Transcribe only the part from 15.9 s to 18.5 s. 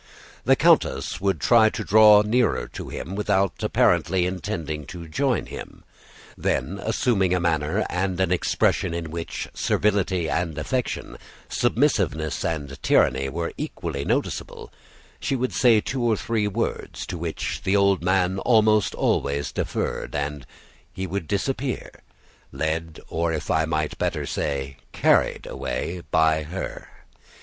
or three words, to which the old man